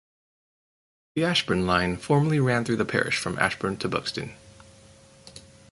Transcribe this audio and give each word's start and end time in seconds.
The 1.13 1.23
Ashbourne 1.23 1.67
line 1.67 1.95
formerly 1.95 2.39
ran 2.39 2.65
through 2.65 2.77
the 2.77 2.85
parish 2.85 3.19
from 3.19 3.37
Ashbourne 3.37 3.77
to 3.77 3.87
Buxton. 3.87 4.33